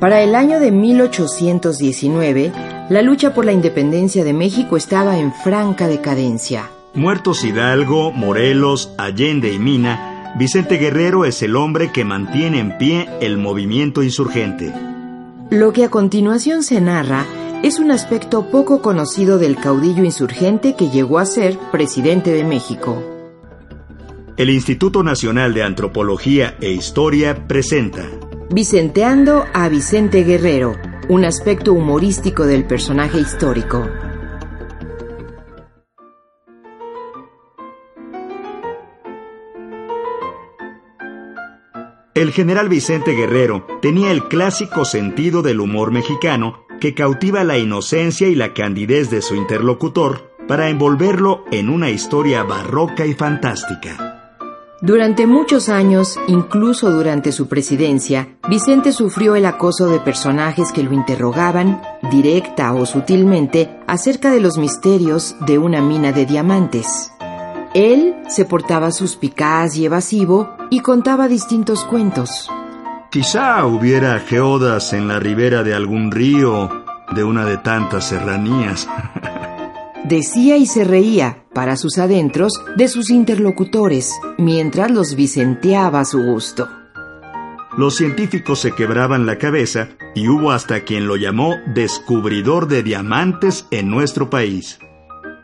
[0.00, 2.52] Para el año de 1819,
[2.90, 6.70] la lucha por la independencia de México estaba en franca decadencia.
[6.92, 13.08] Muertos Hidalgo, Morelos, Allende y Mina, Vicente Guerrero es el hombre que mantiene en pie
[13.22, 14.70] el movimiento insurgente.
[15.48, 17.24] Lo que a continuación se narra
[17.62, 23.02] es un aspecto poco conocido del caudillo insurgente que llegó a ser presidente de México.
[24.36, 28.04] El Instituto Nacional de Antropología e Historia presenta
[28.50, 30.76] Vicenteando a Vicente Guerrero,
[31.08, 33.84] un aspecto humorístico del personaje histórico.
[42.14, 48.28] El general Vicente Guerrero tenía el clásico sentido del humor mexicano que cautiva la inocencia
[48.28, 54.15] y la candidez de su interlocutor para envolverlo en una historia barroca y fantástica.
[54.82, 60.92] Durante muchos años, incluso durante su presidencia, Vicente sufrió el acoso de personajes que lo
[60.92, 67.10] interrogaban, directa o sutilmente, acerca de los misterios de una mina de diamantes.
[67.72, 72.50] Él se portaba suspicaz y evasivo y contaba distintos cuentos.
[73.10, 78.86] Quizá hubiera geodas en la ribera de algún río de una de tantas serranías.
[80.08, 86.22] Decía y se reía, para sus adentros, de sus interlocutores, mientras los vicenteaba a su
[86.22, 86.68] gusto.
[87.76, 93.66] Los científicos se quebraban la cabeza y hubo hasta quien lo llamó descubridor de diamantes
[93.70, 94.78] en nuestro país.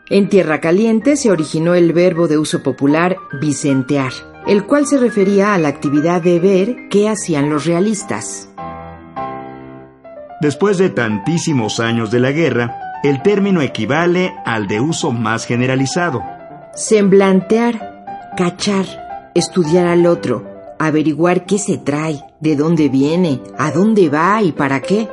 [0.09, 4.11] En Tierra Caliente se originó el verbo de uso popular vicentear
[4.45, 8.49] el cual se refería a la actividad de ver qué hacían los realistas.
[10.41, 16.23] Después de tantísimos años de la guerra, el término equivale al de uso más generalizado.
[16.73, 18.85] Semblantear, cachar,
[19.35, 24.81] estudiar al otro, averiguar qué se trae, de dónde viene, a dónde va y para
[24.81, 25.09] qué.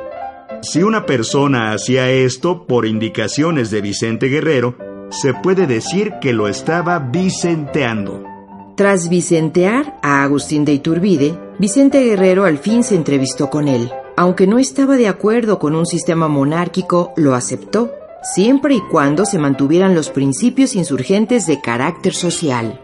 [0.61, 4.77] Si una persona hacía esto por indicaciones de Vicente Guerrero,
[5.09, 8.30] se puede decir que lo estaba vicenteando.
[8.75, 13.91] Tras vicentear a Agustín de Iturbide, Vicente Guerrero al fin se entrevistó con él.
[14.15, 17.91] Aunque no estaba de acuerdo con un sistema monárquico, lo aceptó,
[18.23, 22.79] siempre y cuando se mantuvieran los principios insurgentes de carácter social.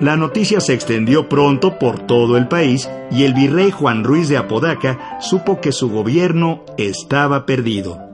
[0.00, 4.36] La noticia se extendió pronto por todo el país y el virrey Juan Ruiz de
[4.36, 8.07] Apodaca supo que su gobierno estaba perdido.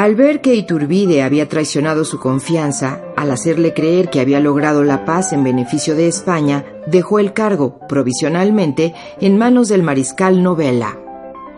[0.00, 5.04] Al ver que Iturbide había traicionado su confianza, al hacerle creer que había logrado la
[5.04, 10.96] paz en beneficio de España, dejó el cargo, provisionalmente, en manos del mariscal Novella.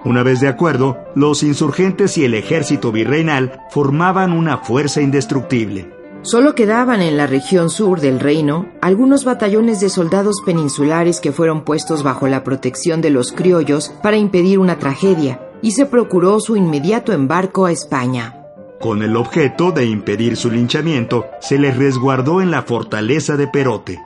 [0.05, 5.93] Una vez de acuerdo, los insurgentes y el ejército virreinal formaban una fuerza indestructible.
[6.23, 11.63] Solo quedaban en la región sur del reino algunos batallones de soldados peninsulares que fueron
[11.63, 16.57] puestos bajo la protección de los criollos para impedir una tragedia, y se procuró su
[16.57, 18.37] inmediato embarco a España.
[18.81, 24.01] Con el objeto de impedir su linchamiento, se les resguardó en la fortaleza de Perote.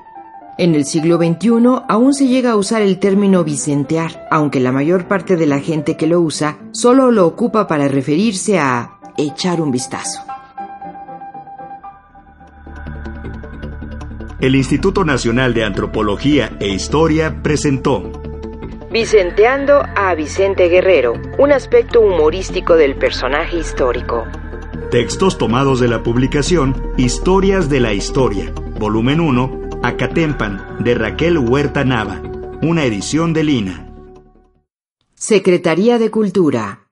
[0.58, 5.08] En el siglo XXI aún se llega a usar el término vicentear, aunque la mayor
[5.08, 9.70] parte de la gente que lo usa solo lo ocupa para referirse a echar un
[9.70, 10.20] vistazo.
[14.38, 18.12] El Instituto Nacional de Antropología e Historia presentó
[18.90, 24.24] Vicenteando a Vicente Guerrero, un aspecto humorístico del personaje histórico.
[24.92, 31.84] Textos tomados de la publicación Historias de la Historia, volumen 1, Acatempan, de Raquel Huerta
[31.84, 32.22] Nava,
[32.62, 33.92] una edición de Lina.
[35.14, 36.85] Secretaría de Cultura.